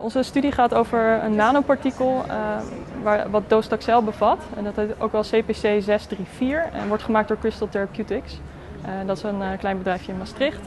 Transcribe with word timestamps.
Onze 0.00 0.22
studie 0.22 0.52
gaat 0.52 0.74
over 0.74 1.24
een 1.24 1.34
nanopartikel 1.34 2.24
uh, 2.26 2.34
waar, 3.02 3.30
wat 3.30 3.42
docetaxel 3.48 4.02
bevat. 4.02 4.38
En 4.56 4.64
dat 4.64 4.76
heet 4.76 5.00
ook 5.00 5.12
wel 5.12 5.22
CPC 5.22 5.54
634 5.54 6.72
en 6.72 6.88
wordt 6.88 7.02
gemaakt 7.02 7.28
door 7.28 7.38
Crystal 7.38 7.68
Therapeutics. 7.68 8.40
Uh, 8.82 8.88
dat 9.06 9.16
is 9.16 9.22
een 9.22 9.40
uh, 9.40 9.48
klein 9.58 9.78
bedrijfje 9.78 10.12
in 10.12 10.18
Maastricht. 10.18 10.60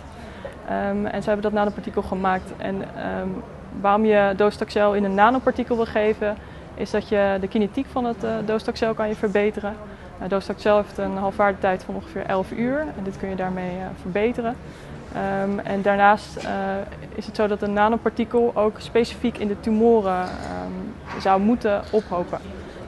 Um, 0.90 1.06
en 1.06 1.22
ze 1.22 1.30
hebben 1.30 1.52
dat 1.52 1.52
nanopartikel 1.52 2.02
gemaakt. 2.02 2.54
En 2.58 2.76
um, 2.76 3.44
waarom 3.82 4.06
je 4.06 4.34
docetaxel 4.36 4.96
in 4.96 5.04
een 5.04 5.14
nanopartikel 5.14 5.76
wil 5.76 5.86
geven, 5.86 6.38
is 6.76 6.92
dat 6.92 7.10
je 7.10 7.38
de 7.40 7.48
kinetiek 7.48 7.86
van 7.92 8.06
het 8.06 8.26
docetaxel 8.46 8.94
kan 8.94 9.08
je 9.08 9.16
verbeteren. 9.16 9.76
Uh, 10.22 10.30
docetaxel 10.30 10.76
heeft 10.76 10.98
een 10.98 11.18
halfwaardetijd 11.18 11.84
van 11.84 11.96
ongeveer 11.96 12.26
11 12.26 12.52
uur 12.52 12.80
en 12.80 13.04
dit 13.04 13.18
kun 13.18 13.30
je 13.30 13.36
daarmee 13.36 13.78
verbeteren. 14.02 14.56
Um, 15.44 15.60
en 15.60 15.82
daarnaast 15.82 16.38
uh, 16.38 16.50
is 17.16 17.26
het 17.26 17.36
zo 17.36 17.48
dat 17.48 17.62
een 17.62 17.74
nanopartikel 17.74 18.52
ook 18.56 18.80
specifiek 18.80 19.38
in 19.38 19.48
de 19.48 19.60
tumoren 19.60 20.22
um, 20.22 21.20
zou 21.22 21.42
moeten 21.42 21.82
ophopen. 21.92 22.40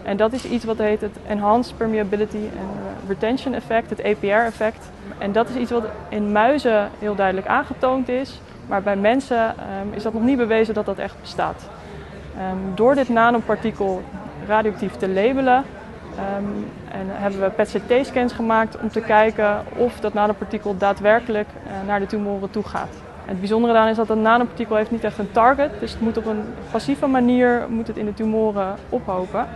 En 0.04 0.18
dat 0.18 0.34
is 0.34 0.46
iets 0.46 0.66
wat 0.66 0.78
heet 0.78 1.02
het 1.02 1.18
Enhanced 1.28 1.78
Permeability 1.78 2.38
and 2.38 3.08
Retention 3.08 3.54
Effect, 3.54 3.90
het 3.90 4.00
EPR-effect. 4.00 4.90
En 5.18 5.32
dat 5.32 5.50
is 5.50 5.56
iets 5.56 5.72
wat 5.72 5.86
in 6.10 6.32
muizen 6.32 6.90
heel 7.00 7.16
duidelijk 7.16 7.48
aangetoond 7.48 8.10
is, 8.10 8.42
maar 8.68 8.82
bij 8.82 8.96
mensen 8.96 9.50
um, 9.50 9.94
is 9.94 10.04
dat 10.04 10.14
nog 10.14 10.24
niet 10.24 10.38
bewezen 10.38 10.74
dat 10.74 10.86
dat 10.86 10.98
echt 10.98 11.22
bestaat. 11.22 11.70
door 12.76 12.96
dit 12.96 13.10
nanopartikel 13.10 14.02
radioactief 14.48 14.96
te 14.96 15.10
labelen, 15.10 15.64
Um, 16.16 16.72
en 16.92 17.06
hebben 17.08 17.42
we 17.42 17.50
PET-CT-scans 17.50 18.34
gemaakt 18.34 18.78
om 18.80 18.90
te 18.90 19.02
kijken 19.02 19.64
of 19.78 20.00
dat 20.00 20.14
nanopartikel 20.14 20.78
daadwerkelijk 20.78 21.48
uh, 21.48 21.88
naar 21.88 22.00
de 22.00 22.06
tumoren 22.06 22.50
toe 22.50 22.64
gaat. 22.64 22.96
Het 23.26 23.40
bijzondere 23.40 23.74
daaraan 23.74 23.92
is 23.92 23.98
dat 23.98 24.10
een 24.10 24.22
nanopartikel 24.22 24.76
heeft 24.76 24.92
niet 24.92 25.04
echt 25.04 25.18
een 25.18 25.32
target, 25.32 25.72
dus 25.80 25.92
het 25.92 26.02
moet 26.02 26.18
op 26.18 26.26
een 26.26 26.44
passieve 26.72 27.08
manier 27.08 27.66
moet 27.70 27.88
het 27.88 27.98
in 27.98 28.06
de 28.06 28.14
tumoren 28.14 28.76
ophopen. 28.90 29.48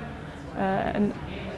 Uh, 0.57 0.95
en 0.95 1.11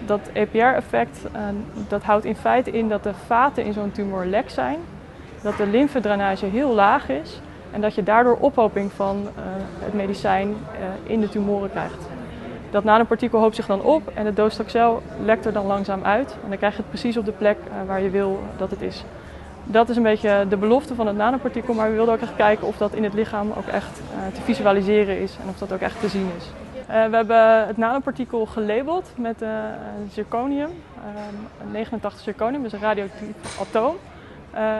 dat 0.06 0.30
EPR-effect 0.34 1.20
uh, 1.36 1.42
dat 1.88 2.04
houdt 2.04 2.26
in 2.26 2.36
feite 2.36 2.72
in 2.72 2.89
dat 2.89 3.04
de 3.04 3.14
vaten 3.26 3.64
in 3.64 3.73
zo'n 3.73 3.92
tumor 3.92 4.26
lek 4.26 4.50
zijn, 4.50 4.78
dat 5.42 5.58
de 5.58 5.67
lymfedrainage 5.67 6.45
heel 6.45 6.73
laag 6.73 7.09
is 7.09 7.42
en 7.72 7.81
dat 7.81 7.95
je 7.95 8.04
daardoor 8.04 8.38
ophoping 8.39 8.92
van 8.92 9.28
het 9.80 9.94
medicijn 9.94 10.56
in 11.04 11.20
de 11.20 11.30
tumoren 11.30 11.70
krijgt. 11.70 12.11
Dat 12.72 12.83
nanopartikel 12.83 13.39
hoopt 13.39 13.55
zich 13.55 13.66
dan 13.66 13.81
op 13.81 14.08
en 14.14 14.25
het 14.25 14.36
docetaxel 14.36 15.02
lekt 15.23 15.45
er 15.45 15.53
dan 15.53 15.66
langzaam 15.66 16.03
uit. 16.03 16.31
En 16.44 16.50
dan 16.50 16.58
krijg 16.58 16.75
je 16.75 16.81
het 16.81 16.89
precies 16.89 17.17
op 17.17 17.25
de 17.25 17.31
plek 17.31 17.58
uh, 17.58 17.88
waar 17.88 18.02
je 18.02 18.09
wil 18.09 18.39
dat 18.58 18.72
het 18.72 18.81
is. 18.81 19.03
Dat 19.64 19.89
is 19.89 19.95
een 19.95 20.03
beetje 20.03 20.45
de 20.50 20.58
belofte 20.58 20.95
van 20.95 21.08
het 21.08 21.16
nanopartikel, 21.16 21.73
maar 21.73 21.89
we 21.89 21.95
wilden 21.95 22.14
ook 22.14 22.22
echt 22.22 22.36
kijken 22.36 22.67
of 22.67 22.77
dat 22.77 22.94
in 22.94 23.03
het 23.03 23.14
lichaam 23.14 23.52
ook 23.58 23.67
echt 23.67 23.99
uh, 23.99 24.36
te 24.36 24.42
visualiseren 24.42 25.19
is 25.19 25.38
en 25.44 25.49
of 25.49 25.58
dat 25.58 25.73
ook 25.73 25.80
echt 25.80 25.99
te 25.99 26.08
zien 26.08 26.30
is. 26.38 26.45
Uh, 26.45 27.05
we 27.05 27.16
hebben 27.16 27.67
het 27.67 27.77
nanopartikel 27.77 28.45
gelabeld 28.45 29.11
met 29.16 29.44
zirconium, 30.09 30.69
89 31.72 32.22
zirconium, 32.22 32.64
dus 32.64 32.73
een 32.73 32.80
radioactief 32.80 33.59
atoom. 33.61 33.95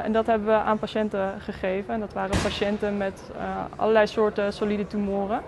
en 0.04 0.12
dat 0.12 0.26
hebben 0.26 0.48
we 0.48 0.54
aan 0.54 0.80
patiënten 0.80 1.34
gegeven. 1.40 1.94
En 1.94 2.00
dat 2.00 2.14
waren 2.14 2.42
patiënten 2.44 2.98
met 2.98 3.32
allerlei 3.76 4.08
soorten 4.08 4.54
solide 4.54 4.88
tumoren. 4.88 5.42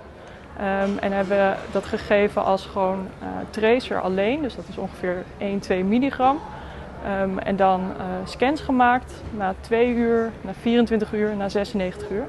Um, 0.59 0.97
en 0.99 1.11
hebben 1.11 1.57
dat 1.71 1.85
gegeven 1.85 2.43
als 2.43 2.65
gewoon 2.65 3.07
uh, 3.21 3.27
tracer 3.49 4.01
alleen, 4.01 4.41
dus 4.41 4.55
dat 4.55 4.65
is 4.69 4.77
ongeveer 4.77 5.23
1, 5.37 5.59
2 5.59 5.83
milligram. 5.83 6.39
Um, 7.21 7.39
en 7.39 7.55
dan 7.55 7.81
uh, 7.81 8.03
scans 8.23 8.61
gemaakt 8.61 9.23
na 9.31 9.53
2 9.59 9.93
uur, 9.93 10.31
na 10.41 10.53
24 10.61 11.13
uur, 11.13 11.35
na 11.35 11.49
96 11.49 12.09
uur. 12.09 12.21
Um, 12.21 12.27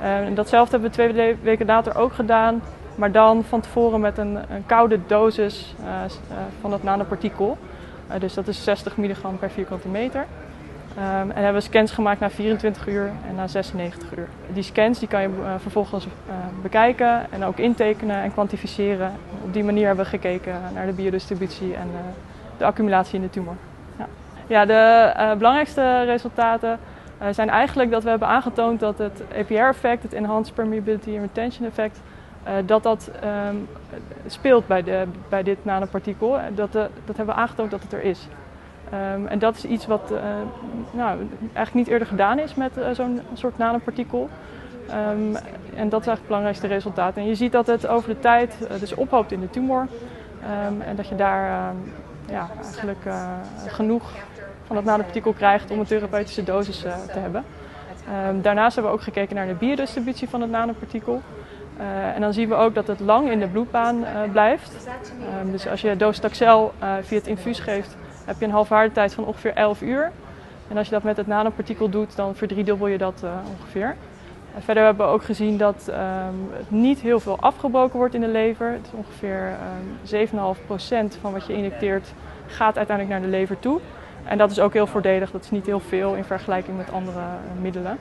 en 0.00 0.34
datzelfde 0.34 0.70
hebben 0.70 0.90
we 0.90 1.12
twee 1.12 1.36
weken 1.42 1.66
later 1.66 1.96
ook 1.96 2.12
gedaan, 2.12 2.62
maar 2.94 3.12
dan 3.12 3.44
van 3.44 3.60
tevoren 3.60 4.00
met 4.00 4.18
een, 4.18 4.38
een 4.48 4.66
koude 4.66 4.98
dosis 5.06 5.74
uh, 5.80 5.86
van 6.60 6.70
dat 6.70 6.82
nanopartikel. 6.82 7.58
dus 8.18 8.34
dat 8.34 8.48
is 8.48 8.64
60 8.64 8.96
milligram 8.96 9.38
per 9.38 9.50
vierkante 9.50 9.88
meter. 9.88 10.26
Um, 10.98 11.02
en 11.30 11.42
hebben 11.42 11.54
we 11.54 11.60
scans 11.60 11.92
gemaakt 11.92 12.20
na 12.20 12.30
24 12.30 12.88
uur 12.88 13.10
en 13.28 13.34
na 13.34 13.46
96 13.46 14.16
uur. 14.16 14.28
Die 14.52 14.62
scans 14.62 14.98
die 14.98 15.08
kan 15.08 15.22
je 15.22 15.28
uh, 15.28 15.54
vervolgens 15.58 16.06
uh, 16.06 16.10
bekijken 16.62 17.32
en 17.32 17.44
ook 17.44 17.58
intekenen 17.58 18.22
en 18.22 18.32
kwantificeren. 18.32 19.12
Op 19.44 19.52
die 19.52 19.64
manier 19.64 19.86
hebben 19.86 20.04
we 20.04 20.10
gekeken 20.10 20.60
naar 20.74 20.86
de 20.86 20.92
biodistributie 20.92 21.74
en 21.74 21.88
uh, 21.92 21.98
de 22.58 22.64
accumulatie 22.64 23.14
in 23.14 23.20
de 23.20 23.30
tumor. 23.30 23.54
Ja, 23.98 24.06
ja 24.46 24.64
de 24.64 25.34
belangrijkste 25.36 26.02
resultaten 26.02 26.78
zijn 27.30 27.50
eigenlijk 27.50 27.90
dat 27.90 28.02
we 28.02 28.10
hebben 28.10 28.28
aangetoond 28.28 28.80
dat 28.80 28.98
het 28.98 29.22
EPR-effect, 29.32 30.02
het 30.02 30.12
Enhanced 30.12 30.54
Permeability 30.54 31.10
and 31.10 31.20
Retention 31.20 31.66
effect, 31.66 32.00
dat 32.66 32.82
dat 32.82 33.10
um, 33.48 33.68
speelt 34.26 34.66
bij, 34.66 34.82
de, 34.82 35.04
bij 35.28 35.42
dit 35.42 35.64
nanopartikel. 35.64 36.38
Dat, 36.54 36.72
dat 36.72 36.90
hebben 37.06 37.34
we 37.34 37.40
aangetoond 37.40 37.70
dat 37.70 37.82
het 37.82 37.92
er 37.92 38.02
is. 38.02 38.28
Um, 38.94 39.26
en 39.26 39.38
dat 39.38 39.56
is 39.56 39.64
iets 39.64 39.86
wat 39.86 40.10
uh, 40.12 40.18
nou, 40.90 41.18
eigenlijk 41.42 41.74
niet 41.74 41.86
eerder 41.86 42.06
gedaan 42.08 42.38
is 42.38 42.54
met 42.54 42.78
uh, 42.78 42.90
zo'n 42.92 43.20
soort 43.32 43.58
nanopartikel. 43.58 44.28
Um, 44.90 45.36
en 45.74 45.88
dat 45.88 46.00
is 46.00 46.06
eigenlijk 46.06 46.16
het 46.16 46.26
belangrijkste 46.26 46.66
resultaat. 46.66 47.16
En 47.16 47.26
je 47.26 47.34
ziet 47.34 47.52
dat 47.52 47.66
het 47.66 47.86
over 47.86 48.08
de 48.08 48.18
tijd 48.18 48.56
uh, 48.62 48.80
dus 48.80 48.94
ophoopt 48.94 49.32
in 49.32 49.40
de 49.40 49.50
tumor. 49.50 49.80
Um, 50.70 50.80
en 50.80 50.96
dat 50.96 51.08
je 51.08 51.14
daar 51.14 51.74
ja, 52.28 52.48
eigenlijk 52.62 53.04
genoeg 53.66 54.12
van 54.66 54.76
dat 54.76 54.84
nanopartikel 54.84 55.32
krijgt 55.32 55.70
om 55.70 55.78
een 55.78 55.86
therapeutische 55.86 56.44
dosis 56.44 56.78
te 56.80 57.18
hebben. 57.18 57.44
daarnaast 58.42 58.74
hebben 58.74 58.92
we 58.92 58.98
ook 58.98 59.04
gekeken 59.04 59.36
naar 59.36 59.46
de 59.46 59.54
biodistributie 59.54 60.28
van 60.28 60.40
het 60.40 60.50
nanopartikel. 60.50 61.22
En 62.14 62.20
dan 62.20 62.32
zien 62.32 62.48
we 62.48 62.54
ook 62.54 62.74
dat 62.74 62.86
het 62.86 63.00
lang 63.00 63.30
in 63.30 63.38
de 63.38 63.48
bloedbaan 63.48 64.04
blijft. 64.32 64.88
Dus 65.50 65.68
als 65.68 65.80
je 65.80 65.96
docetaxel 65.96 66.72
uh, 66.82 66.88
via 67.00 67.18
het 67.18 67.26
infuus 67.26 67.60
geeft, 67.60 67.96
heb 68.26 68.38
je 68.38 68.44
een 68.44 68.50
halfwaardetijd 68.50 69.14
van 69.14 69.24
ongeveer 69.24 69.54
11 69.54 69.82
uur. 69.82 70.10
En 70.68 70.76
als 70.76 70.86
je 70.86 70.92
dat 70.92 71.02
met 71.02 71.16
het 71.16 71.26
nanopartikel 71.26 71.88
doet, 71.88 72.16
dan 72.16 72.34
verdriedubbel 72.34 72.86
je 72.86 72.98
dat 72.98 73.20
uh, 73.24 73.30
ongeveer. 73.58 73.96
En 74.54 74.62
verder 74.62 74.84
hebben 74.84 75.06
we 75.06 75.12
ook 75.12 75.24
gezien 75.24 75.56
dat 75.56 75.88
um, 75.88 75.96
het 76.52 76.70
niet 76.70 77.00
heel 77.00 77.20
veel 77.20 77.36
afgebroken 77.40 77.98
wordt 77.98 78.14
in 78.14 78.20
de 78.20 78.28
lever. 78.28 78.70
Het 78.70 78.86
is 78.86 78.92
ongeveer 78.92 79.56
um, 80.12 80.28
7,5% 81.14 81.20
van 81.20 81.32
wat 81.32 81.46
je 81.46 81.52
injecteert 81.52 82.12
gaat 82.46 82.76
uiteindelijk 82.76 83.18
naar 83.18 83.30
de 83.30 83.36
lever 83.36 83.58
toe. 83.58 83.80
En 84.24 84.38
dat 84.38 84.50
is 84.50 84.60
ook 84.60 84.72
heel 84.72 84.86
voordelig, 84.86 85.30
dat 85.30 85.44
is 85.44 85.50
niet 85.50 85.66
heel 85.66 85.80
veel 85.80 86.14
in 86.14 86.24
vergelijking 86.24 86.76
met 86.76 86.92
andere 86.92 87.18
uh, 87.18 87.62
middelen. 87.62 87.98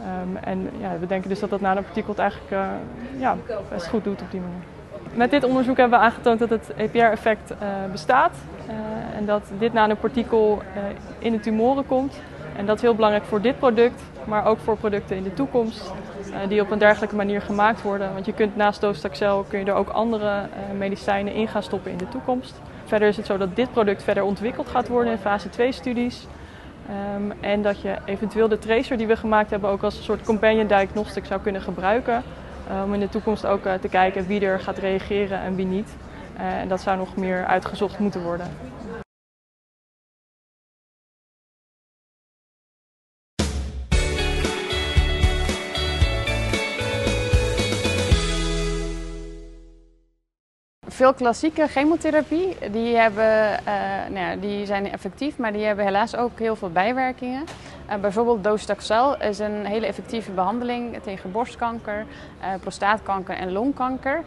Um, 0.00 0.36
en 0.36 0.70
ja, 0.80 0.98
we 0.98 1.06
denken 1.06 1.28
dus 1.28 1.40
dat 1.40 1.50
dat 1.50 1.60
nanopartikel 1.60 2.10
het 2.10 2.18
eigenlijk 2.18 2.52
uh, 2.52 2.68
ja, 3.18 3.36
best 3.68 3.86
goed 3.86 4.04
doet 4.04 4.22
op 4.22 4.30
die 4.30 4.40
manier. 4.40 4.62
Met 5.14 5.30
dit 5.30 5.44
onderzoek 5.44 5.76
hebben 5.76 5.98
we 5.98 6.04
aangetoond 6.04 6.38
dat 6.38 6.50
het 6.50 6.72
EPR-effect 6.76 7.54
bestaat 7.92 8.32
en 9.14 9.26
dat 9.26 9.42
dit 9.58 9.72
nanopartikel 9.72 10.62
uh, 10.76 10.82
in 11.18 11.32
de 11.32 11.40
tumoren 11.40 11.86
komt. 11.86 12.20
En 12.56 12.66
dat 12.66 12.76
is 12.76 12.82
heel 12.82 12.94
belangrijk 12.94 13.24
voor 13.24 13.40
dit 13.40 13.58
product, 13.58 14.02
maar 14.24 14.46
ook 14.46 14.58
voor 14.58 14.76
producten 14.76 15.16
in 15.16 15.22
de 15.22 15.34
toekomst 15.34 15.92
die 16.48 16.60
op 16.60 16.70
een 16.70 16.78
dergelijke 16.78 17.16
manier 17.16 17.42
gemaakt 17.42 17.82
worden. 17.82 18.12
Want 18.12 18.26
je 18.26 18.32
kunt 18.32 18.56
naast 18.56 18.80
docetaxel 18.80 19.44
kun 19.48 19.58
je 19.58 19.64
er 19.64 19.74
ook 19.74 19.88
andere 19.88 20.48
medicijnen 20.78 21.34
in 21.34 21.48
gaan 21.48 21.62
stoppen 21.62 21.90
in 21.90 21.96
de 21.96 22.08
toekomst. 22.08 22.60
Verder 22.84 23.08
is 23.08 23.16
het 23.16 23.26
zo 23.26 23.36
dat 23.36 23.56
dit 23.56 23.72
product 23.72 24.02
verder 24.02 24.22
ontwikkeld 24.22 24.68
gaat 24.68 24.88
worden 24.88 25.12
in 25.12 25.18
fase 25.18 25.50
2 25.50 25.72
studies. 25.72 26.26
Um, 27.16 27.32
en 27.40 27.62
dat 27.62 27.80
je 27.80 27.96
eventueel 28.04 28.48
de 28.48 28.58
tracer 28.58 28.96
die 28.96 29.06
we 29.06 29.16
gemaakt 29.16 29.50
hebben 29.50 29.70
ook 29.70 29.82
als 29.82 29.96
een 29.96 30.02
soort 30.02 30.22
companion 30.22 30.66
diagnostic 30.66 31.24
zou 31.24 31.40
kunnen 31.40 31.62
gebruiken. 31.62 32.22
Om 32.84 32.94
in 32.94 33.00
de 33.00 33.08
toekomst 33.08 33.46
ook 33.46 33.62
te 33.80 33.88
kijken 33.88 34.26
wie 34.26 34.40
er 34.40 34.60
gaat 34.60 34.78
reageren 34.78 35.40
en 35.40 35.54
wie 35.54 35.66
niet. 35.66 35.96
En 36.36 36.68
dat 36.68 36.80
zou 36.80 36.96
nog 36.96 37.16
meer 37.16 37.44
uitgezocht 37.44 37.98
moeten 37.98 38.22
worden. 38.22 38.46
Veel 50.94 51.14
klassieke 51.14 51.66
chemotherapie 51.66 52.56
die 52.70 52.96
hebben, 52.96 53.60
nou 54.12 54.26
ja, 54.26 54.36
die 54.36 54.66
zijn 54.66 54.92
effectief, 54.92 55.38
maar 55.38 55.52
die 55.52 55.64
hebben 55.64 55.84
helaas 55.84 56.16
ook 56.16 56.38
heel 56.38 56.56
veel 56.56 56.70
bijwerkingen. 56.70 57.44
Uh, 57.90 57.94
bijvoorbeeld 57.96 58.44
docetaxel 58.44 59.20
is 59.20 59.38
een 59.38 59.64
hele 59.64 59.86
effectieve 59.86 60.30
behandeling 60.30 61.02
tegen 61.02 61.32
borstkanker, 61.32 61.98
uh, 62.40 62.46
prostaatkanker 62.60 63.36
en 63.36 63.52
longkanker. 63.52 64.22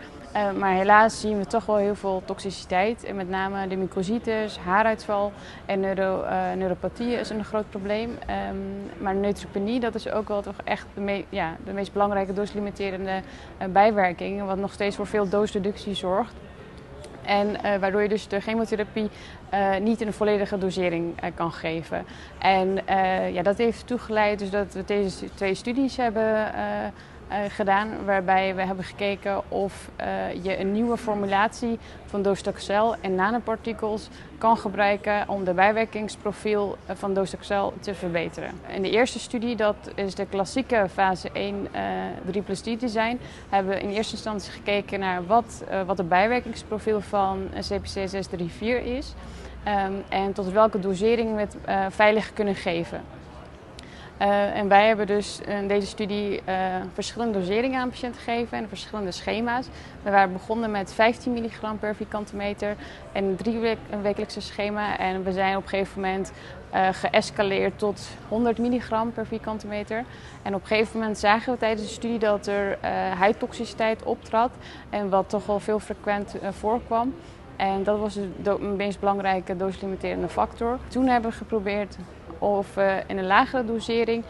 Maar 0.57 0.73
helaas 0.73 1.19
zien 1.19 1.37
we 1.37 1.45
toch 1.45 1.65
wel 1.65 1.75
heel 1.75 1.95
veel 1.95 2.21
toxiciteit. 2.25 3.03
En 3.03 3.15
met 3.15 3.29
name 3.29 3.67
de 3.67 3.75
micrositis, 3.75 4.57
haaruitval 4.57 5.31
en 5.65 5.79
neuro, 5.79 6.23
neuropathie 6.55 7.13
is 7.13 7.29
een 7.29 7.45
groot 7.45 7.69
probleem. 7.69 8.09
Um, 8.09 8.91
maar 8.97 9.15
neutropenie, 9.15 9.79
dat 9.79 9.95
is 9.95 10.11
ook 10.11 10.27
wel 10.27 10.41
toch 10.41 10.55
echt 10.63 10.85
de, 10.93 11.23
ja, 11.29 11.55
de 11.65 11.71
meest 11.71 11.93
belangrijke 11.93 12.33
doslimiterende 12.33 13.21
bijwerking. 13.69 14.45
Wat 14.45 14.57
nog 14.57 14.73
steeds 14.73 14.95
voor 14.95 15.07
veel 15.07 15.29
doosreductie 15.29 15.93
zorgt. 15.93 16.33
En 17.27 17.47
uh, 17.49 17.75
waardoor 17.75 18.01
je 18.01 18.09
dus 18.09 18.27
de 18.27 18.39
chemotherapie 18.39 19.09
uh, 19.53 19.77
niet 19.77 20.01
in 20.01 20.07
een 20.07 20.13
volledige 20.13 20.57
dosering 20.57 21.23
uh, 21.23 21.29
kan 21.35 21.51
geven. 21.51 22.05
En 22.39 22.79
ja, 23.33 23.41
dat 23.41 23.57
heeft 23.57 23.87
toegeleid 23.87 24.39
dus 24.39 24.49
dat 24.49 24.73
we 24.73 24.83
deze 24.85 25.33
twee 25.33 25.53
studies 25.53 25.97
hebben 25.97 26.51
gedaan, 27.49 28.05
waarbij 28.05 28.55
we 28.55 28.61
hebben 28.61 28.85
gekeken 28.85 29.51
of 29.51 29.89
je 30.41 30.59
een 30.59 30.71
nieuwe 30.71 30.97
formulatie 30.97 31.79
van 32.05 32.21
docetaxel 32.21 32.95
en 33.01 33.15
nanopartikels 33.15 34.09
kan 34.37 34.57
gebruiken 34.57 35.29
om 35.29 35.43
de 35.43 35.53
bijwerkingsprofiel 35.53 36.77
van 36.93 37.13
docetaxel 37.13 37.73
te 37.79 37.93
verbeteren. 37.93 38.51
In 38.67 38.81
de 38.81 38.89
eerste 38.89 39.19
studie, 39.19 39.55
dat 39.55 39.75
is 39.95 40.15
de 40.15 40.25
klassieke 40.25 40.85
fase 40.93 41.29
1 41.31 41.67
3 42.25 42.41
plus 42.41 42.61
design, 42.61 43.19
hebben 43.49 43.73
we 43.73 43.79
in 43.79 43.89
eerste 43.89 44.13
instantie 44.13 44.51
gekeken 44.51 44.99
naar 44.99 45.25
wat, 45.25 45.63
wat 45.85 45.97
het 45.97 46.09
bijwerkingsprofiel 46.09 47.01
van 47.01 47.49
CPC 47.59 47.87
634 47.87 48.83
is. 48.83 49.13
Ehm, 49.63 49.93
en 50.09 50.33
tot 50.33 50.51
welke 50.51 50.79
dosering 50.79 51.35
we 51.35 51.39
het 51.39 51.57
veilig 51.89 52.33
kunnen 52.33 52.55
geven. 52.55 53.01
Uh, 54.21 54.57
en 54.57 54.67
wij 54.67 54.87
hebben 54.87 55.07
dus 55.07 55.39
in 55.41 55.67
deze 55.67 55.87
studie 55.87 56.41
uh, 56.49 56.75
verschillende 56.93 57.39
doseringen 57.39 57.79
aan 57.79 57.89
patiënten 57.89 58.21
gegeven 58.21 58.57
en 58.57 58.67
verschillende 58.67 59.11
schema's. 59.11 59.67
We 60.03 60.09
waren 60.09 60.33
begonnen 60.33 60.71
met 60.71 60.93
15 60.93 61.33
milligram 61.33 61.79
per 61.79 61.95
vierkante 61.95 62.35
meter 62.35 62.75
en 63.11 63.23
een 63.23 63.35
drie 63.35 63.77
een 63.89 64.01
wekelijkse 64.01 64.41
schema. 64.41 64.97
En 64.97 65.23
we 65.23 65.31
zijn 65.31 65.55
op 65.55 65.63
een 65.63 65.69
gegeven 65.69 66.01
moment 66.01 66.31
uh, 66.73 66.87
geëscaleerd 66.91 67.79
tot 67.79 68.09
100 68.27 68.57
milligram 68.57 69.11
per 69.11 69.25
vierkante 69.25 69.67
meter. 69.67 70.03
En 70.43 70.55
op 70.55 70.61
een 70.61 70.67
gegeven 70.67 70.99
moment 70.99 71.17
zagen 71.17 71.53
we 71.53 71.59
tijdens 71.59 71.87
de 71.87 71.93
studie 71.93 72.19
dat 72.19 72.47
er 72.47 72.77
huidtoxiciteit 73.17 74.03
optrad 74.03 74.51
en 74.89 75.09
wat 75.09 75.29
toch 75.29 75.45
wel 75.45 75.59
veel 75.59 75.79
frequent 75.79 76.35
voorkwam. 76.49 77.13
En 77.55 77.83
dat 77.83 77.99
was 77.99 78.13
de 78.41 78.59
meest 78.59 78.99
belangrijke 78.99 79.57
doslimiterende 79.57 80.27
factor. 80.27 80.77
Toen 80.87 81.07
hebben 81.07 81.31
we 81.31 81.37
geprobeerd 81.37 81.97
of 82.39 82.75
we 82.75 83.03
in 83.07 83.17
een 83.17 83.27
lagere 83.27 83.65
dosering 83.65 84.23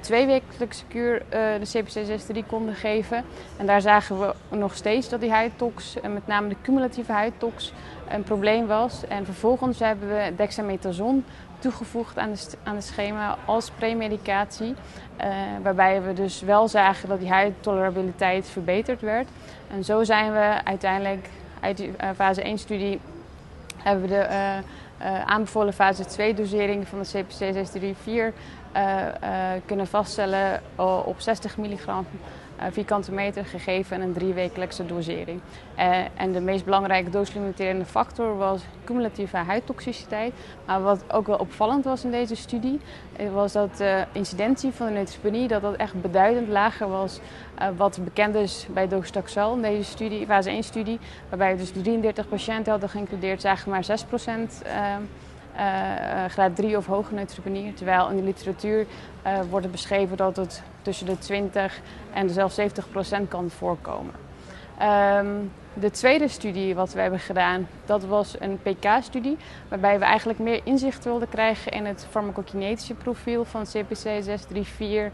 twee 0.00 0.26
wekelijkse 0.26 0.84
kuur 0.88 1.14
uh, 1.14 1.22
de 1.30 1.82
CPC-63 1.84 2.46
konden 2.46 2.74
geven. 2.74 3.24
En 3.56 3.66
daar 3.66 3.80
zagen 3.80 4.18
we 4.18 4.56
nog 4.56 4.74
steeds 4.74 5.08
dat 5.08 5.20
die 5.20 5.30
huidtox, 5.30 6.00
en 6.00 6.12
met 6.12 6.26
name 6.26 6.48
de 6.48 6.56
cumulatieve 6.62 7.12
huidtox, 7.12 7.72
een 8.08 8.22
probleem 8.22 8.66
was. 8.66 9.06
En 9.08 9.24
vervolgens 9.24 9.78
hebben 9.78 10.08
we 10.08 10.32
dexamethason 10.36 11.24
toegevoegd 11.58 12.18
aan 12.18 12.32
de, 12.32 12.56
aan 12.62 12.76
de 12.76 12.82
schema 12.82 13.38
als 13.44 13.70
premedicatie. 13.70 14.74
Uh, 15.20 15.28
waarbij 15.62 16.02
we 16.02 16.12
dus 16.12 16.40
wel 16.40 16.68
zagen 16.68 17.08
dat 17.08 17.18
die 17.18 17.30
huidtolerabiliteit 17.30 18.48
verbeterd 18.48 19.00
werd. 19.00 19.28
En 19.70 19.84
zo 19.84 20.04
zijn 20.04 20.32
we 20.32 20.64
uiteindelijk 20.64 21.28
uit 21.60 21.76
die 21.76 21.92
fase 22.14 22.56
1-studie 22.56 23.00
hebben 23.76 24.02
we 24.02 24.08
de 24.08 24.26
aanbevolen 25.24 25.72
fase 25.72 26.04
2 26.04 26.34
dosering 26.34 26.88
van 26.88 26.98
de 26.98 27.04
CPC 27.04 27.32
634 27.32 28.32
kunnen 29.66 29.86
vaststellen 29.86 30.60
op 31.04 31.20
60 31.20 31.56
milligram. 31.56 32.06
eh, 32.06 32.41
vierkante 32.70 33.12
meter 33.12 33.44
gegeven 33.44 33.96
en 33.96 34.02
een 34.02 34.12
driewekelijkse 34.12 34.86
dosering. 34.86 35.40
Eh, 35.74 35.98
en 36.16 36.32
de 36.32 36.40
meest 36.40 36.64
belangrijke 36.64 37.10
dooslimiterende 37.10 37.84
factor 37.84 38.36
was 38.36 38.62
cumulatieve 38.84 39.36
huidtoxiciteit. 39.36 40.32
Maar 40.66 40.82
wat 40.82 41.12
ook 41.12 41.26
wel 41.26 41.36
opvallend 41.36 41.84
was 41.84 42.04
in 42.04 42.10
deze 42.10 42.36
studie, 42.36 42.80
eh, 43.16 43.32
was 43.32 43.52
dat 43.52 43.76
de 43.76 44.04
incidentie 44.12 44.72
van 44.72 44.86
de 44.86 44.92
neutropenie 44.92 45.48
dat 45.48 45.62
dat 45.62 45.76
echt 45.76 46.00
beduidend 46.00 46.48
lager 46.48 46.88
was 46.88 47.20
wat 47.76 47.98
bekend 48.04 48.34
is 48.34 48.66
bij 48.72 48.88
docetaxel 48.88 49.54
in 49.54 49.62
deze 49.62 49.90
studie, 49.90 50.26
fase 50.26 50.50
1 50.50 50.62
studie, 50.62 50.98
waarbij 51.28 51.56
dus 51.56 51.70
33 51.70 52.28
patiënten 52.28 52.70
hadden 52.70 52.88
geïncludeerd, 52.88 53.40
zagen 53.40 53.70
maar 53.70 53.84
6% 53.84 54.62
uh, 54.66 54.96
graad 56.28 56.56
3 56.56 56.76
of 56.76 56.86
hoge 56.86 57.14
neutropenie. 57.14 57.74
Terwijl 57.74 58.08
in 58.08 58.16
de 58.16 58.22
literatuur 58.22 58.86
uh, 59.26 59.40
wordt 59.50 59.70
beschreven 59.70 60.16
dat 60.16 60.36
het 60.36 60.62
tussen 60.82 61.06
de 61.06 61.18
20 61.18 61.80
en 62.14 62.30
zelfs 62.30 62.54
70 62.54 62.90
procent 62.90 63.28
kan 63.28 63.50
voorkomen. 63.50 64.14
Um, 65.18 65.52
de 65.74 65.90
tweede 65.90 66.28
studie 66.28 66.74
wat 66.74 66.92
we 66.92 67.00
hebben 67.00 67.18
gedaan, 67.18 67.68
dat 67.84 68.04
was 68.04 68.34
een 68.38 68.58
PK-studie, 68.62 69.36
waarbij 69.68 69.98
we 69.98 70.04
eigenlijk 70.04 70.38
meer 70.38 70.60
inzicht 70.64 71.04
wilden 71.04 71.28
krijgen 71.28 71.72
in 71.72 71.84
het 71.84 72.06
farmacokinetische 72.10 72.94
profiel 72.94 73.44
van 73.44 73.62
CPC 73.62 73.94
634 73.94 75.12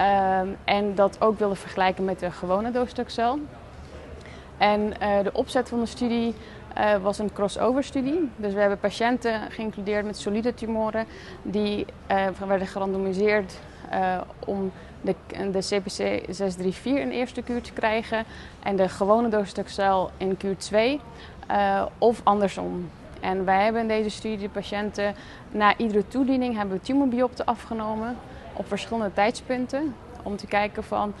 um, 0.00 0.56
en 0.64 0.94
dat 0.94 1.20
ook 1.20 1.38
wilden 1.38 1.56
vergelijken 1.56 2.04
met 2.04 2.18
de 2.18 2.30
gewone 2.30 2.70
docetaxel. 2.70 3.38
En 4.58 4.92
de 5.22 5.30
opzet 5.32 5.68
van 5.68 5.80
de 5.80 5.86
studie 5.86 6.34
uh, 6.78 6.96
was 6.96 7.18
een 7.18 7.32
crossover-studie. 7.32 8.30
Dus 8.36 8.54
we 8.54 8.60
hebben 8.60 8.78
patiënten 8.78 9.50
geïncludeerd 9.50 10.04
met 10.04 10.16
solide 10.16 10.54
tumoren 10.54 11.06
die 11.42 11.86
uh, 12.10 12.26
werden 12.46 12.66
gerandomiseerd 12.66 13.58
uh, 13.92 14.20
om 14.46 14.72
de, 15.00 15.14
de 15.52 15.58
CPC 15.58 16.24
634 16.34 16.84
in 16.84 17.10
eerste 17.10 17.42
kuur 17.42 17.62
te 17.62 17.72
krijgen 17.72 18.24
en 18.62 18.76
de 18.76 18.88
gewone 18.88 19.28
docetaxel 19.28 20.10
in 20.16 20.36
kuur 20.36 20.56
2 20.56 21.00
of 21.98 22.20
andersom. 22.24 22.90
En 23.20 23.44
wij 23.44 23.64
hebben 23.64 23.80
in 23.80 23.88
deze 23.88 24.10
studie 24.10 24.38
de 24.38 24.48
patiënten 24.48 25.14
na 25.50 25.76
iedere 25.76 26.08
toediening 26.08 26.56
hebben 26.56 26.76
we 26.76 26.82
tumorbiopten 26.82 27.44
afgenomen 27.44 28.16
op 28.52 28.68
verschillende 28.68 29.12
tijdspunten 29.12 29.94
om 30.22 30.36
te 30.36 30.46
kijken 30.46 30.84
van 30.84 31.14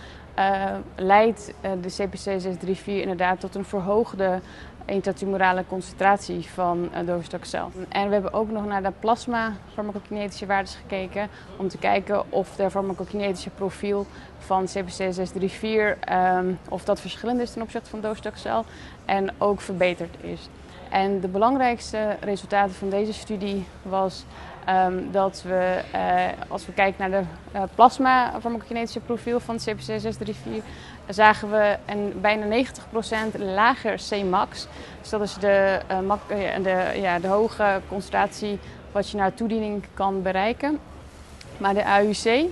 leidt 0.96 1.54
de 1.60 1.88
CPC 1.88 2.18
634 2.18 2.86
inderdaad 2.86 3.40
tot 3.40 3.54
een 3.54 3.64
verhoogde 3.64 4.40
intratumorale 4.86 5.64
concentratie 5.68 6.48
van 6.48 6.90
uh, 6.92 7.06
docetaxel. 7.06 7.70
En 7.88 8.06
we 8.06 8.12
hebben 8.12 8.32
ook 8.32 8.50
nog 8.50 8.66
naar 8.66 8.82
de 8.82 8.92
plasma 9.00 9.52
farmacokinetische 9.74 10.46
waardes 10.46 10.74
gekeken 10.74 11.28
om 11.56 11.68
te 11.68 11.78
kijken 11.78 12.32
of 12.32 12.56
de 12.56 12.70
farmacokinetische 12.70 13.50
profiel 13.50 14.06
van 14.38 14.64
CPC 14.64 14.90
634 14.90 15.96
um, 16.38 16.58
of 16.68 16.84
dat 16.84 17.00
verschillend 17.00 17.40
is 17.40 17.52
ten 17.52 17.62
opzichte 17.62 17.90
van 17.90 18.00
docetaxel 18.00 18.64
en 19.04 19.30
ook 19.38 19.60
verbeterd 19.60 20.16
is. 20.20 20.48
En 20.90 21.20
de 21.20 21.28
belangrijkste 21.28 22.16
resultaten 22.20 22.74
van 22.74 22.88
deze 22.88 23.12
studie 23.12 23.66
was 23.82 24.24
um, 24.68 25.10
dat 25.12 25.42
we, 25.46 25.80
uh, 25.94 26.42
als 26.48 26.66
we 26.66 26.72
kijken 26.72 27.10
naar 27.10 27.20
de 27.20 27.26
uh, 27.54 27.62
plasma 27.74 28.32
farmacokinetische 28.40 29.00
profiel 29.00 29.40
van 29.40 29.56
CPC 29.56 29.82
634, 29.82 30.62
zagen 31.08 31.50
we 31.50 31.76
een 31.86 32.12
bijna 32.20 32.64
90% 33.36 33.38
lager 33.38 34.00
Cmax. 34.08 34.66
Dus 35.00 35.10
dat 35.10 35.20
is 35.20 35.34
de, 35.34 35.80
uh, 35.90 36.62
de, 36.62 37.00
ja, 37.00 37.18
de 37.18 37.28
hoge 37.28 37.80
concentratie 37.88 38.58
wat 38.92 39.10
je 39.10 39.16
na 39.16 39.30
toediening 39.30 39.84
kan 39.94 40.22
bereiken. 40.22 40.78
Maar 41.56 41.74
de 41.74 41.84
AUC, 41.84 42.44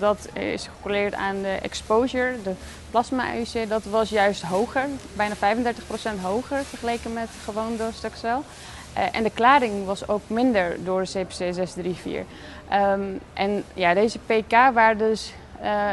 dat 0.00 0.28
is 0.32 0.66
gecorreleerd 0.66 1.14
aan 1.14 1.42
de 1.42 1.58
exposure, 1.62 2.42
de 2.42 2.52
plasma-AUC, 2.90 3.68
dat 3.68 3.84
was 3.84 4.10
juist 4.10 4.42
hoger, 4.42 4.86
bijna 5.16 5.34
35% 5.36 5.38
hoger 6.22 6.64
vergeleken 6.64 7.12
met 7.12 7.28
gewoon 7.44 7.76
docetaxel. 7.76 8.44
Uh, 8.96 9.16
en 9.16 9.22
de 9.22 9.30
klaring 9.30 9.86
was 9.86 10.08
ook 10.08 10.22
minder 10.26 10.84
door 10.84 11.00
de 11.00 11.08
CPC 11.08 11.32
634. 11.32 12.24
Um, 12.72 13.20
en 13.32 13.64
ja, 13.74 13.94
deze 13.94 14.18
pK-waardes 14.18 15.32
uh, 15.62 15.90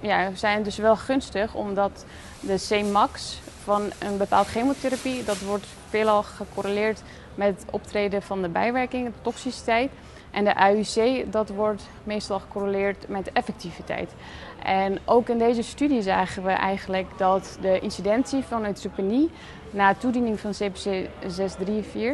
ja, 0.00 0.30
zijn 0.34 0.62
dus 0.62 0.76
wel 0.76 0.96
gunstig, 0.96 1.54
omdat 1.54 2.04
de 2.40 2.66
Cmax 2.68 3.40
van 3.64 3.82
een 3.98 4.16
bepaald 4.16 4.46
chemotherapie, 4.46 5.24
dat 5.24 5.38
wordt 5.38 5.66
veelal 5.88 6.22
gecorreleerd 6.22 7.02
met 7.34 7.48
het 7.48 7.70
optreden 7.70 8.22
van 8.22 8.42
de 8.42 8.48
bijwerkingen, 8.48 9.12
de 9.12 9.22
toxiciteit. 9.22 9.90
En 10.30 10.44
de 10.44 10.54
AUC, 10.54 11.24
dat 11.32 11.48
wordt 11.48 11.88
meestal 12.04 12.38
gecorreleerd 12.38 13.08
met 13.08 13.32
effectiviteit. 13.32 14.14
En 14.62 14.98
ook 15.04 15.28
in 15.28 15.38
deze 15.38 15.62
studie 15.62 16.02
zagen 16.02 16.42
we 16.42 16.50
eigenlijk 16.50 17.06
dat 17.16 17.58
de 17.60 17.80
incidentie 17.80 18.42
van 18.42 18.62
neutropenie 18.62 19.30
na 19.70 19.94
toediening 19.94 20.40
van 20.40 20.50
CPC 20.50 21.08
634 21.26 22.12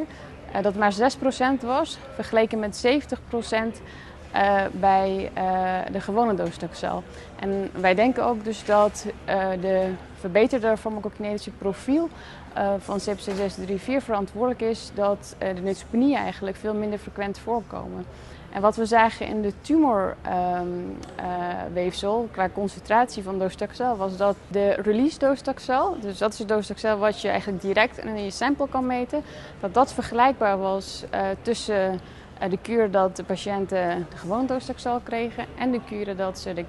uh, 0.57 0.63
dat 0.63 0.75
maar 0.75 0.95
6% 1.61 1.65
was, 1.65 1.99
vergeleken 2.15 2.59
met 2.59 2.87
70% 2.87 2.91
uh, 4.35 4.63
bij 4.73 5.31
uh, 5.39 5.79
de 5.93 6.01
gewone 6.01 6.35
docetaxel. 6.35 7.03
En 7.41 7.71
wij 7.73 7.95
denken 7.95 8.25
ook 8.25 8.45
dus 8.45 8.65
dat 8.65 9.07
de 9.61 9.91
verbeterde 10.19 10.77
farmacokinetische 10.77 11.51
profiel 11.51 12.09
van 12.79 12.97
CPC 12.97 13.21
634 13.21 14.03
verantwoordelijk 14.03 14.61
is 14.61 14.91
dat 14.95 15.37
de 15.39 15.61
neutropenie 15.63 16.17
eigenlijk 16.17 16.57
veel 16.57 16.75
minder 16.75 16.99
frequent 16.99 17.39
voorkomen. 17.39 18.05
En 18.57 18.63
wat 18.63 18.77
we 18.77 18.87
zagen 18.87 19.27
in 19.27 19.43
de 19.43 19.53
tumorweefsel 19.61 22.21
um, 22.21 22.31
qua 22.31 22.49
concentratie 22.49 23.23
van 23.23 23.39
docetaxel 23.39 23.97
was 23.97 24.17
dat 24.17 24.37
de 24.49 24.71
release 24.71 25.19
docetaxel, 25.19 25.97
dus 26.01 26.19
dat 26.19 26.33
is 26.33 26.39
het 26.39 26.49
docetaxel 26.49 26.99
wat 26.99 27.21
je 27.21 27.29
eigenlijk 27.29 27.63
direct 27.63 27.99
in 27.99 28.25
je 28.25 28.31
sample 28.31 28.69
kan 28.69 28.87
meten, 28.87 29.23
dat 29.61 29.75
dat 29.75 29.93
vergelijkbaar 29.93 30.59
was 30.59 31.05
uh, 31.15 31.21
tussen 31.43 31.93
uh, 31.93 31.99
de 32.49 32.59
kuur 32.63 32.91
dat 32.91 33.17
de 33.17 33.25
patiënten 33.25 34.07
de 34.11 34.17
gewone 34.17 34.47
docetaxel 34.47 35.01
kregen 35.03 35.45
en 35.59 35.71
de 35.71 35.81
kuren 35.89 36.17
dat 36.17 36.39
ze 36.39 36.55
de 36.55 36.65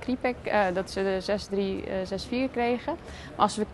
uh, 0.45 0.61
dat 0.73 0.91
ze 0.91 1.03
de 1.03 1.21
6364 1.21 2.51
kregen. 2.51 2.95
Maar 3.35 3.45
als 3.45 3.55
we 3.57 3.65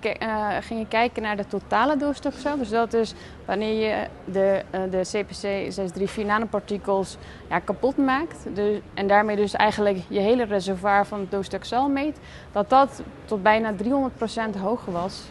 gingen 0.61 0.87
kijken 0.87 1.21
naar 1.21 1.37
de 1.37 1.47
totale 1.47 1.97
docetaxel, 1.97 2.57
dus 2.57 2.69
dat 2.69 2.93
is 2.93 3.13
wanneer 3.45 3.89
je 3.89 4.07
de, 4.25 4.61
de 4.89 5.01
CPC 5.01 5.33
634 5.33 6.25
nanopartikels 6.25 7.17
ja, 7.49 7.59
kapot 7.59 7.97
maakt 7.97 8.45
dus, 8.53 8.79
en 8.93 9.07
daarmee 9.07 9.35
dus 9.35 9.53
eigenlijk 9.53 9.97
je 10.07 10.19
hele 10.19 10.43
reservoir 10.43 11.05
van 11.05 11.27
docetaxel 11.29 11.89
meet, 11.89 12.19
dat 12.51 12.69
dat 12.69 13.01
tot 13.25 13.43
bijna 13.43 13.73
300% 13.73 14.59
hoger 14.59 14.91
was. 14.91 15.23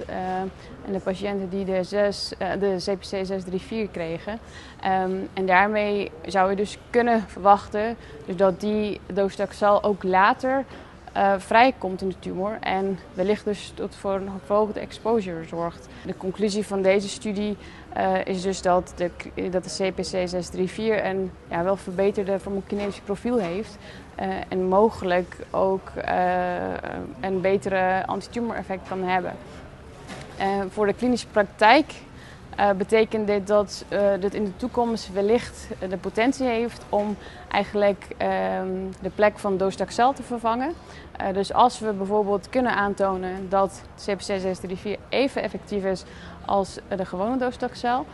en 0.87 0.92
de 0.92 0.99
patiënten 0.99 1.49
die 1.49 1.64
de, 1.64 1.85
6, 1.85 2.33
de 2.38 2.75
CPC 2.78 3.04
634 3.04 3.90
kregen. 3.90 4.38
Um, 4.87 5.28
en 5.35 5.47
daarmee 5.47 6.11
zou 6.26 6.51
dus 6.56 6.78
kunnen 6.90 7.25
verwachten 7.28 7.97
dus 8.26 8.37
dat 8.37 8.61
die 8.61 9.00
docetaxel 9.12 9.82
ook 9.82 10.02
later 10.02 10.64
uh, 11.16 11.35
vrijkomt 11.38 12.02
in 12.02 12.09
de 12.09 12.18
tumor 12.18 12.56
en 12.61 12.99
wellicht 13.14 13.44
dus 13.44 13.73
tot 13.75 13.94
voor 13.94 14.14
een 14.14 14.30
verhoogde 14.44 14.80
exposure 14.80 15.44
zorgt. 15.44 15.88
De 16.06 16.16
conclusie 16.16 16.66
van 16.66 16.82
deze 16.82 17.09
studie 17.09 17.56
uh, 17.97 18.25
is 18.25 18.42
dus 18.42 18.62
dat 18.62 18.92
de, 18.97 19.11
dat 19.50 19.64
de 19.64 19.90
CPC 19.90 20.04
634 20.04 21.04
een 21.04 21.30
ja, 21.50 21.62
wel 21.62 21.76
verbeterde 21.76 22.38
farmacokinetisch 22.38 23.00
profiel 23.00 23.38
heeft 23.38 23.76
uh, 24.21 24.26
en 24.49 24.68
mogelijk 24.68 25.37
ook 25.50 25.90
een 27.21 27.40
betere 27.40 28.06
antitumor 28.06 28.56
effect 28.56 28.88
kan 28.88 29.02
hebben. 29.02 29.32
voor 30.68 30.87
de 30.87 30.94
klinische 30.94 31.26
praktijk 31.26 31.92
uh, 32.61 32.71
betekent 32.71 33.26
dit 33.26 33.47
dat 33.47 33.85
uh, 33.88 34.00
dit 34.21 34.35
in 34.35 34.44
de 34.44 34.56
toekomst 34.56 35.12
wellicht 35.12 35.68
de 35.88 35.97
potentie 35.97 36.47
heeft 36.47 36.85
om 36.88 37.16
eigenlijk 37.49 38.06
uh, 38.11 38.18
de 39.00 39.11
plek 39.14 39.38
van 39.38 39.56
docetaxel 39.56 40.12
te 40.12 40.23
vervangen. 40.23 40.73
Eh, 41.12 41.35
dus 41.35 41.52
als 41.52 41.78
we 41.78 41.92
bijvoorbeeld 41.92 42.49
kunnen 42.49 42.75
aantonen 42.75 43.49
dat 43.49 43.82
CPC 43.97 44.23
634 44.23 44.97
even 45.09 45.42
effectief 45.42 45.85
is 45.85 46.04
als 46.47 46.78
de 46.97 47.04
gewone 47.04 47.37
docetaxel, 47.37 48.06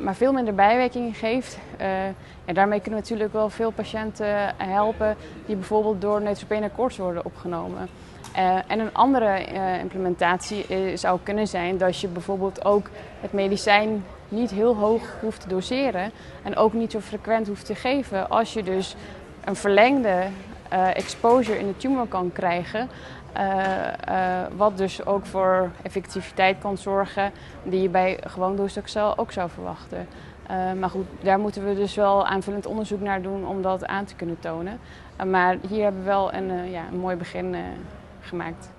maar 0.00 0.14
veel 0.14 0.32
minder 0.32 0.54
bijwerkingen 0.54 1.14
geeft, 1.14 1.58
en 2.44 2.54
daarmee 2.54 2.80
kunnen 2.80 2.98
we 2.98 3.04
natuurlijk 3.04 3.32
wel 3.32 3.50
veel 3.50 3.70
patiënten 3.70 4.54
helpen 4.56 5.16
die 5.46 5.56
bijvoorbeeld 5.56 6.00
door 6.00 6.22
neutropene 6.22 6.70
koorts 6.70 6.96
worden 6.96 7.24
opgenomen. 7.24 7.88
Uh, 8.36 8.56
en 8.66 8.80
een 8.80 8.94
andere 8.94 9.52
uh, 9.52 9.78
implementatie 9.78 10.64
uh, 10.68 10.96
zou 10.96 11.18
kunnen 11.22 11.48
zijn 11.48 11.78
dat 11.78 12.00
je 12.00 12.08
bijvoorbeeld 12.08 12.64
ook 12.64 12.88
het 13.20 13.32
medicijn 13.32 14.04
niet 14.28 14.50
heel 14.50 14.76
hoog 14.76 15.02
hoeft 15.20 15.40
te 15.40 15.48
doseren 15.48 16.10
en 16.42 16.56
ook 16.56 16.72
niet 16.72 16.90
zo 16.90 17.00
frequent 17.00 17.46
hoeft 17.46 17.66
te 17.66 17.74
geven 17.74 18.30
als 18.30 18.52
je 18.52 18.62
dus 18.62 18.96
een 19.44 19.56
verlengde 19.56 20.22
exposure 20.94 21.58
in 21.58 21.66
de 21.66 21.76
tumor 21.76 22.06
kan 22.06 22.32
krijgen. 22.32 22.88
wat 24.56 24.76
dus 24.78 25.06
ook 25.06 25.26
voor 25.26 25.70
effectiviteit 25.82 26.58
kan 26.58 26.78
zorgen 26.78 27.32
die 27.62 27.82
je 27.82 27.88
bij 27.88 28.18
gewoon 28.26 28.56
docetaxel 28.56 29.18
ook 29.18 29.32
zou 29.32 29.50
verwachten. 29.50 30.06
maar 30.78 30.90
goed, 30.90 31.06
daar 31.20 31.38
moeten 31.38 31.66
we 31.66 31.74
dus 31.74 31.94
wel 31.94 32.26
aanvullend 32.26 32.66
onderzoek 32.66 33.00
naar 33.00 33.22
doen 33.22 33.46
om 33.46 33.62
dat 33.62 33.86
aan 33.86 34.04
te 34.04 34.14
kunnen 34.14 34.40
tonen. 34.40 34.78
maar 35.26 35.56
hier 35.68 35.82
hebben 35.82 36.02
we 36.02 36.08
wel 36.08 36.32
een, 36.32 36.70
ja, 36.70 36.82
een 36.92 36.98
mooi 36.98 37.16
begin 37.16 37.54
gemaakt. 38.28 38.70